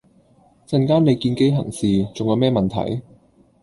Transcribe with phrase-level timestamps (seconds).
[0.65, 3.03] 陣間你見機行事，重有咩問題？